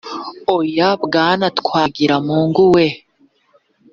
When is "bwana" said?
1.03-1.47